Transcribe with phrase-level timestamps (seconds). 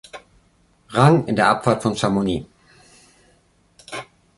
[0.89, 2.47] Rang in der Abfahrt von Chamonix.